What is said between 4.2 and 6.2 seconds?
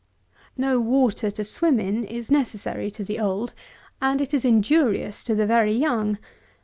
is injurious to the very young.